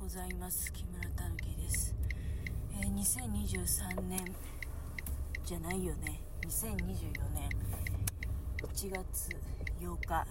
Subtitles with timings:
[0.00, 0.72] ございます。
[0.72, 1.94] 木村たぬきです、
[2.80, 4.24] えー、2023年
[5.44, 6.20] じゃないよね。
[6.46, 6.76] 2024
[7.34, 7.48] 年。
[8.62, 9.28] 1月
[9.80, 10.26] 8日。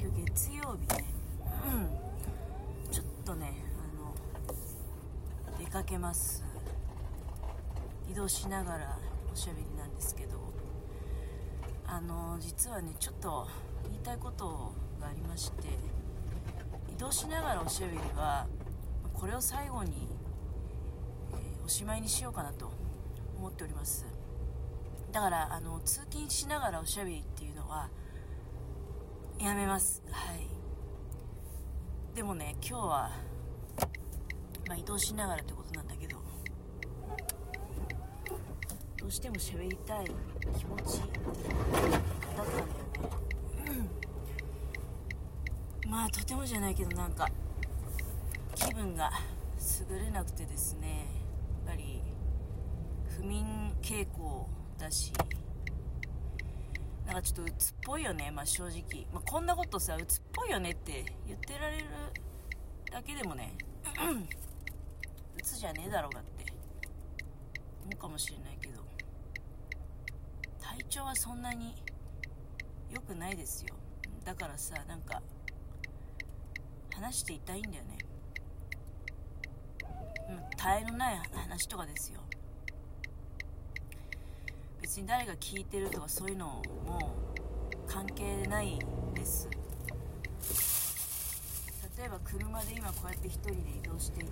[0.00, 1.04] 今日月曜日ね、
[1.66, 6.44] うん、ちょっとねあの出かけます。
[8.10, 8.98] 移動しながら
[9.32, 10.38] おしゃべりなんですけど。
[11.86, 13.48] あの実はねちょっと
[13.84, 15.97] 言いたいことがありまして。
[16.98, 18.46] 動しながらおしゃべりは
[19.14, 20.08] これを最後に、
[21.32, 22.72] えー、おしまいにしようかなと
[23.38, 24.04] 思っております。
[25.12, 27.88] だからあの通勤しながらおしゃべりっていうのは
[29.38, 30.02] やめます。
[30.10, 30.48] はい。
[32.14, 33.10] でもね今日は、
[34.66, 36.16] まあ、移動しながらってことなんだけど
[38.96, 40.06] どうしても喋りたい
[40.58, 41.20] 気持ちだった
[42.42, 42.78] んだよね
[45.88, 47.26] まあとてもじゃないけどなんか
[48.54, 49.10] 気分が
[49.90, 51.06] 優れなくてですね
[51.66, 52.02] やっぱり
[53.16, 54.46] 不眠傾向
[54.78, 55.12] だし
[57.06, 61.84] なんかちょっと鬱っぽいよね、まあ、正直、まあ、こんなことさ鬱っぽいよねって言ってられる
[62.92, 63.54] だけでもね
[65.38, 66.52] 鬱じゃねえだろうがって
[67.84, 68.82] 思うかもしれないけど
[70.60, 71.74] 体調はそんなに
[72.90, 73.74] 良くないですよ。
[74.24, 75.22] だからさなんか
[77.00, 77.98] 話していたいんだよね。
[80.30, 82.20] うん耐えのない話とかですよ。
[84.82, 87.14] 別に誰が聞いてるとかそういうのも
[87.86, 88.80] 関係ない
[89.14, 89.48] です。
[91.96, 94.30] 例えば車で今こうやって1人で移動していて。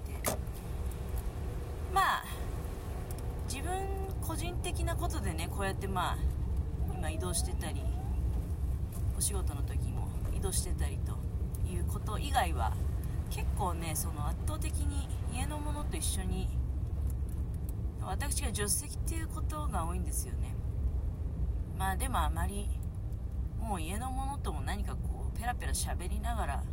[1.95, 2.25] まあ
[3.49, 3.73] 自分
[4.21, 6.19] 個人的なことでねこうやってまあ
[6.93, 7.81] 今移動してたり
[9.17, 11.26] お仕事の時も移動してたりと。
[11.71, 12.73] いうこと以外は
[13.31, 16.49] 結構ねその圧倒的に家のものと一緒に
[18.01, 20.55] 私が助手席っていうことが多いんですよね。
[21.77, 22.69] まあでもあまり
[23.61, 26.65] もう家のものとも何かこうペラペラ喋りながら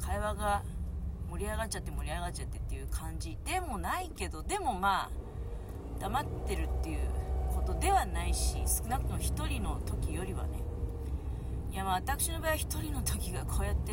[0.00, 0.62] 会話が
[1.30, 5.10] 盛り上がっちゃって盛り上がっちゃってっていう感じでもないけどでもまあ
[6.00, 6.98] 黙ってるっていう
[7.54, 10.62] ことではないし少なくとも1人の時よりはね。
[11.70, 13.92] いやまあ私の場合は1人の時がこうやって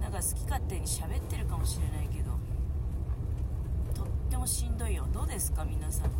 [0.00, 2.30] なんか好き勝手に喋ってるかもしれないけど
[3.94, 5.06] とってもしんどいよ。
[5.12, 5.64] どうですか？
[5.64, 6.10] 皆さんは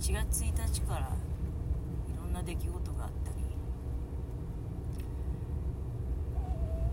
[0.00, 1.04] 1月1日からい
[2.16, 3.36] ろんな出来事があったり、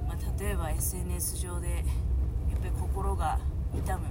[0.07, 1.75] まあ、例えば SNS 上でや
[2.57, 3.39] っぱり心が
[3.73, 4.05] 痛む。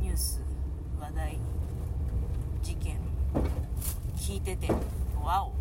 [0.00, 0.42] ニュース
[1.00, 1.38] 話題
[2.62, 2.98] 事件
[4.16, 4.68] 聞いてて
[5.22, 5.52] わお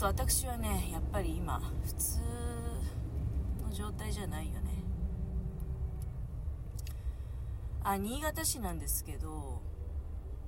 [0.00, 2.20] と私はねやっぱり今普通
[3.62, 4.70] の状態じゃないよね。
[7.84, 9.60] あ新潟市なんですけど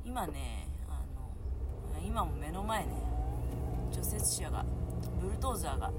[0.04, 1.02] 今ねあ
[2.00, 2.92] の今も目の前ね
[3.90, 4.64] 除雪車が
[5.20, 5.92] ブルドーザーが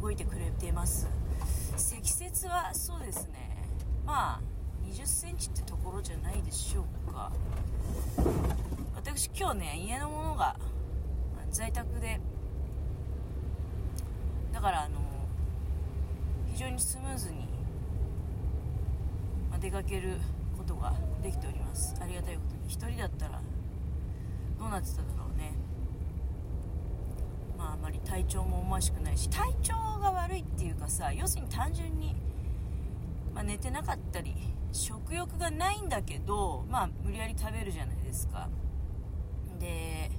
[0.00, 1.08] 動いてくれてます。
[1.76, 3.64] 積雪はそうですね
[4.04, 4.40] まあ
[4.90, 7.30] 20センチってところじゃないでしょうか。
[8.96, 10.56] 私今日ね家のものが
[11.56, 12.20] 在宅で。
[14.52, 15.00] だからあの
[16.52, 17.48] 非常にスムーズに、
[19.50, 20.18] ま出かける
[20.58, 21.96] ことができております。
[21.98, 22.60] ありがたいことに。
[22.68, 23.40] 1人だったら
[24.58, 25.54] どうなってただろうね。
[27.56, 32.14] まああまり体調も思わしくないし体調が悪いっていうかさ要するに単純に、
[33.34, 34.34] まあ、寝てなかったり
[34.72, 38.46] 食欲がないんだけどまあ無理やり食べるじゃないですか。
[39.58, 40.10] で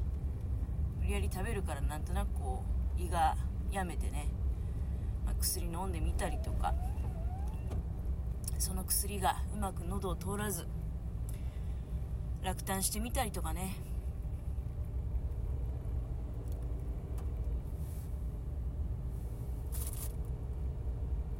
[1.07, 2.65] 無理やり食べるからなんとなくこ
[2.99, 3.37] う胃が
[3.71, 4.27] やめてね、
[5.25, 6.73] まあ、薬飲んでみたりとか。
[8.59, 10.65] その薬がうまく喉を通らず
[12.43, 13.75] 落胆してみたりとかね。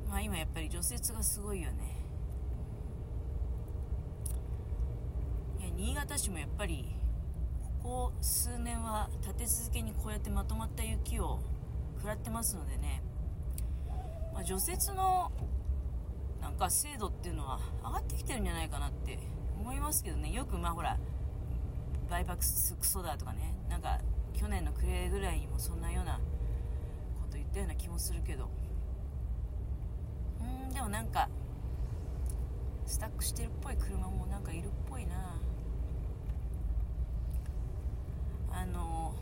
[0.08, 1.98] まあ今やっぱり除雪がすごいよね。
[5.60, 6.97] いや新潟市もやっぱり
[7.88, 11.40] ここ数年は立て続けにこうやってまとまった雪を
[11.96, 13.02] 食らってますのでね、
[14.34, 15.32] まあ、除雪の
[16.42, 19.18] なんか精度っていうのは上がってきてるんじゃないかなって
[19.58, 20.34] 思いますけどね。
[20.34, 20.98] よくまあほら
[22.10, 23.56] バイパクスクソだとかね。
[23.70, 24.02] なんか
[24.34, 26.20] 去年の暮れぐらいにもそんなような
[27.22, 28.50] こと言ったような気もするけど。
[30.42, 31.30] うんでもなんか
[32.86, 35.40] スタックしてるっぽい車もなんかいるっぽいな。
[38.72, 39.16] の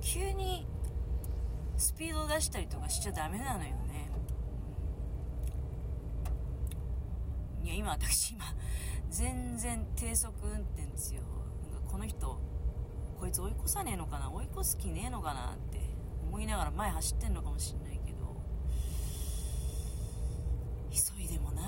[0.00, 0.66] 急に
[1.76, 4.10] スピードを出したりとかしちゃダメなのよね。
[7.62, 8.44] いや今私今
[9.10, 11.22] 全然低速運転ですよ。
[11.72, 12.40] なんかこの人
[13.18, 14.30] こいつ追い越さねえのかな？
[14.30, 15.78] 追い越す気ねえのかなって
[16.26, 18.36] 思いながら前走ってんのかもしんないけど
[20.90, 21.64] 急いでもなー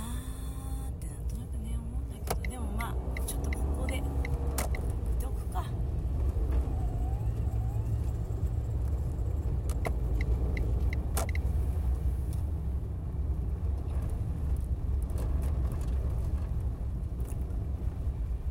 [0.89, 2.95] ってなんとなくね思うんだけどでもまあ
[3.27, 4.07] ちょっとここで見
[5.21, 5.67] ておくか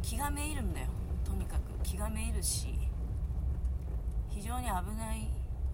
[0.03, 0.87] 気がめいるんだよ。
[1.25, 2.67] とにかく気がめいるし
[4.29, 5.27] 非常に危ない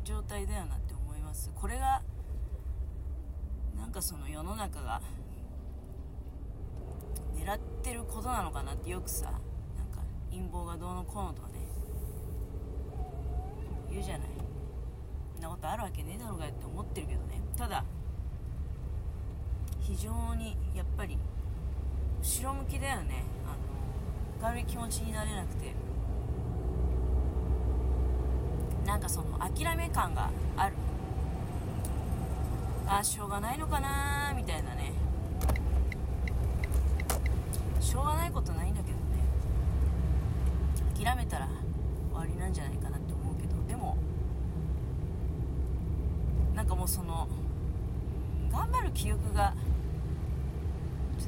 [0.06, 1.52] 状態だよなって思います。
[1.54, 2.02] これが
[3.76, 5.02] なんかその世の中が
[7.36, 9.34] 狙ってることなのかなってよくさなん
[9.94, 10.02] か
[10.32, 11.56] 陰謀がどうのこうのとかね
[13.92, 14.28] 言うじゃない。
[15.34, 17.42] そんなことあるわけねえだろうがって思ってるけどね。
[17.58, 17.84] ただ
[19.82, 21.18] 非常にやっぱり
[22.22, 23.24] 後ろ向きだよね。
[23.46, 23.67] あの
[24.42, 25.74] 軽い気持ちになれなくて。
[28.86, 30.76] なんかその諦め感がある。
[32.88, 34.94] あしょうがないのかなみたいなね。
[37.82, 39.04] しょうがないことないんだけどね。
[41.04, 41.48] 諦めたら
[42.12, 43.56] 終わりなんじゃないかなって思うけど。
[43.68, 43.98] でも
[46.56, 47.28] なんかもうその
[48.52, 49.54] 頑張る気力が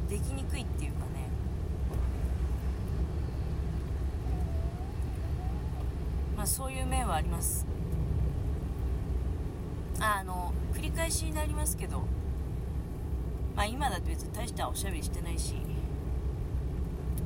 [0.10, 1.30] できにくいっていうかね
[6.36, 7.66] まあそういう面はあります。
[10.00, 12.00] あの繰り返しになりますけど
[13.56, 15.54] まあ今だって別に大したおしゃべりしてないし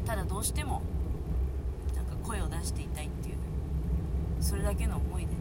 [0.06, 0.82] ただどうしても
[1.96, 3.36] なんか声を出していたいっていう
[4.42, 5.38] それだけの思いでね。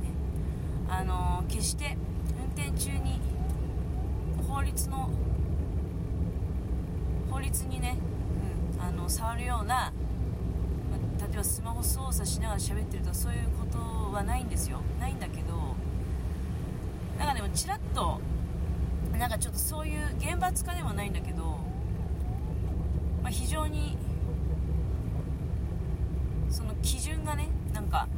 [0.88, 1.96] あの決して
[2.56, 3.20] 運転中に
[4.46, 5.08] 法律の
[7.30, 7.96] 法律にね、
[8.76, 9.92] うん、あの触るような、
[11.32, 13.78] まあ例えばスマホ操作しながら喋ってるとかそういうこと
[14.12, 14.80] はないんですよ。
[15.00, 15.74] ないんだけど
[17.18, 18.20] なんかでもちらっと
[19.18, 21.42] なんかちょっとそういう厳罰化ではないんだけど、
[23.22, 23.96] まあ、非常に
[26.50, 28.08] その基準がねなんか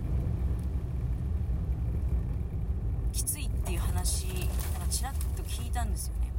[3.12, 6.33] きついっていう話なんかちらっと聞いたんですよね。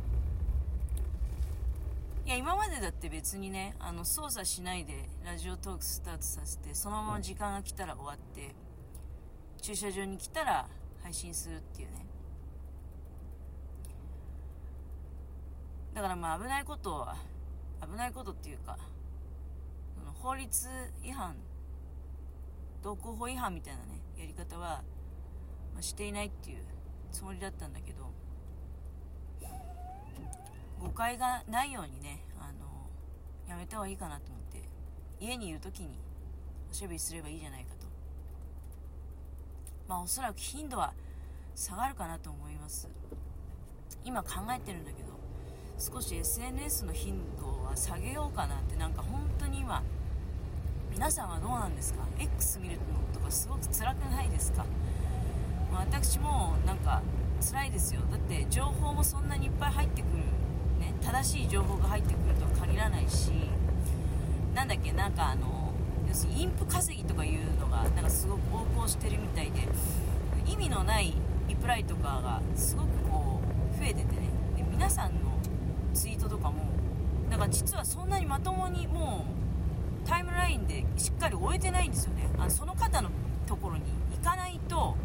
[2.25, 8.55] いや今までだって別にねあの操作しないでラジオトークスタートさせてそのまま時間が来たら終わって
[9.61, 10.67] 駐車場に来たら
[11.03, 12.05] 配信するっていうね。
[15.93, 17.15] だからまあ危ないことは
[17.81, 18.77] 危ないことっていうか
[20.21, 20.67] 法律
[21.03, 21.35] 違反
[22.81, 24.81] 道交法違反みたいなねやり方は、
[25.73, 26.57] まあ、していないっていう
[27.11, 28.11] つもりだったんだけど
[30.79, 34.61] 誤解がないようにねあのやめた方がいいかなと思って
[35.19, 35.97] 家にいる時に
[36.69, 37.85] おしゃべりすればいいじゃないかと。
[39.87, 40.93] まあおそらく頻度は
[41.55, 42.89] 下がるかなと思います。
[44.03, 45.15] 今考えてるんだけど
[45.77, 49.83] 少し SNS の頻度は下げようかなってなんか本当に今
[50.91, 52.79] 皆さんはどうなんですか？X 見るの
[53.13, 54.65] とかすごく辛くないですか、
[55.71, 57.01] ま私もなんか
[57.41, 58.01] 辛いですよ。
[58.09, 60.23] だって情報もそんなにいっぱい入ってくる、
[61.05, 63.31] 正しい情報が入ってくるとは限らないし
[64.55, 65.71] なんだっけなんかあの
[66.07, 69.67] 要するにインプ稼ぎとかいうのがなんかすごく横行してるみたいで
[70.47, 71.13] 意味のない
[71.47, 73.39] リプライとかがすごくこ
[73.75, 74.29] う増えててね。
[74.57, 75.37] で皆さんの
[75.93, 76.63] ツイートとかも
[77.29, 79.25] なんか実はそんなにまともにも
[80.03, 82.27] うタイムラインでしっかり終えてないんですよね。
[82.37, 83.09] あのその方の
[83.45, 83.83] ところに
[84.17, 84.95] 行かないと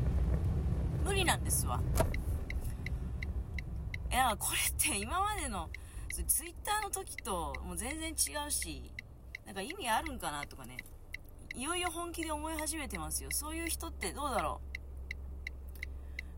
[1.05, 1.81] 無理なんですわ。
[4.11, 5.69] いやこれって今までの
[6.25, 8.13] ツイッターの時ともう全然違
[8.47, 8.91] うし
[9.47, 10.77] なんか意味あるんかなとかね。
[11.57, 13.31] いよいよ本気で思い始めてますよ。
[13.33, 14.61] そういう人ってどうだろ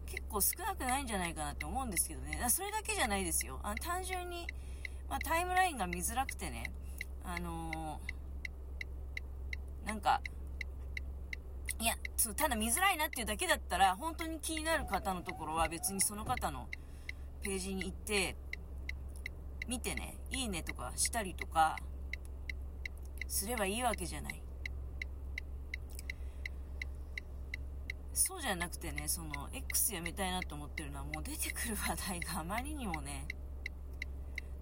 [0.07, 0.11] う。
[0.11, 2.43] 結構少なくないんじゃないかなって思うんですけどね。
[2.49, 3.61] それだけじゃないですよ。
[3.63, 4.47] あの単純に、
[5.09, 6.65] まあ、タイムラインが見づらくてね。
[7.25, 10.21] あのー、なんか
[11.79, 11.95] いや
[12.37, 16.69] ただ見づらいなっていうだけだったら本当に気になる方のところは別にその方の
[17.43, 18.37] ページに行って
[19.73, 21.79] 見てねいいねとかしたりとか
[23.27, 24.43] すればいいわけじゃない。
[28.13, 33.27] そうじゃなくてねその X やめたいなと思ってるのはもう出てくる話題があまりにもね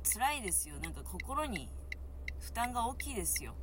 [0.04, 0.76] 辛いですよ。
[0.80, 1.68] なんか心に
[2.38, 3.56] 負担が大きいですよ。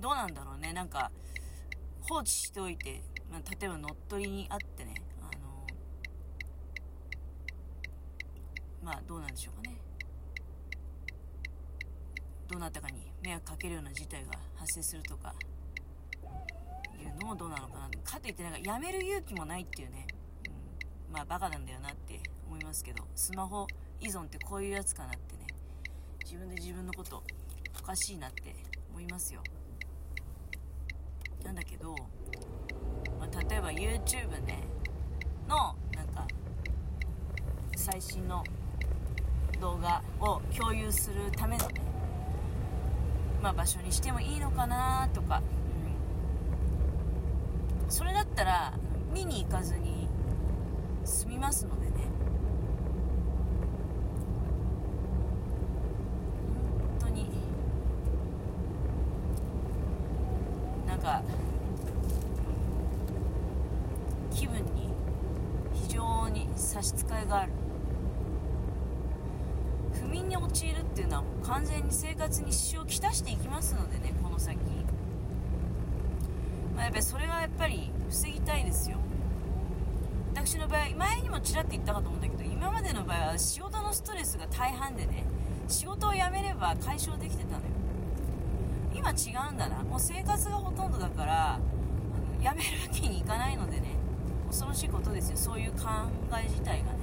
[0.00, 0.72] どうなんだろうね。
[0.72, 1.12] なんか
[2.00, 5.64] 放置しておいて、まあ、例えば乗っ取りにあってねあの
[8.82, 9.76] まあどうなんでしょうかね。
[12.48, 15.34] どなたかに迷惑かけるような事態が発生するとか
[17.00, 20.06] いうのもどうなのかなかといってなんかやめる勇気もないっていうね、
[21.08, 23.66] うん、まあバカなんだよなって思いますけどスマホ
[24.00, 25.46] 依存ってこういうやつかなってね。
[26.24, 27.22] 自分で自分のこと
[27.78, 28.54] おかしいなって
[28.90, 29.42] 思いますよ。
[31.44, 31.94] なんだけど、
[33.18, 34.62] まあ、例えば YouTube ね。
[35.48, 36.26] のなんか
[37.76, 38.42] 最新の
[39.62, 41.68] 動画を共有するための、
[43.40, 45.40] まあ、場所にしてもいいのかなとか、
[47.84, 48.72] うん、それだったら
[49.14, 50.08] 見に行かずに
[51.04, 51.92] 済みますのでね。
[56.98, 57.30] 本当に。
[60.88, 61.22] なんか
[64.34, 64.88] 気分に
[65.72, 67.61] 非常に差し支えがある。
[70.52, 74.58] 陥るっていうのはもう完全に生活に支障をきたしていきますのでねこの先、
[76.76, 78.98] まあ、やっぱりそれはやっぱり防ぎたいですよ。
[80.34, 85.24] 私の場合前にもちらっと言ったかと思うんだけど今までの場合は仕事のストレスが大半でね
[85.68, 87.62] 仕事を辞めれば解消できてたのよ。
[88.94, 89.82] 今違うんだな。
[89.82, 91.60] もう生活がほとんどだから
[92.42, 93.96] やめるわけにいかないのでね
[94.48, 95.36] 恐ろしいことですよ。
[95.36, 95.88] そういう考
[96.38, 97.01] え自体がね。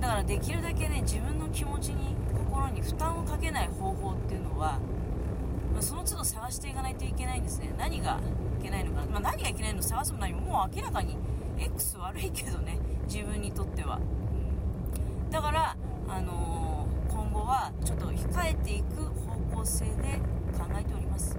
[0.00, 4.78] だからできるだけね自分の気持ちに心に負担をかけない方法っていうのは
[5.74, 7.74] まその都度探していかないといけないんですね。
[7.78, 8.18] 何が
[8.60, 9.82] いけないのか、まあ、何がいけないの？
[9.82, 10.40] 探すも何も。
[10.40, 11.16] もう明らかに
[11.58, 12.78] X 悪いけどね。
[13.06, 15.76] 自分にとっては、うん、だから
[16.08, 19.92] あのー、今後はちょっと控えていく方向性で
[20.56, 21.38] 考えております。